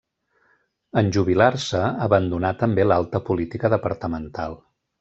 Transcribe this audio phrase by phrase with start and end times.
[1.01, 4.61] En jubilar-se, abandonà també l'alta política departamental.